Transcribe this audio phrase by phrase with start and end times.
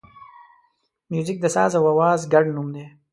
[1.11, 2.85] موزیک د ساز او آواز ګډ نوم دی.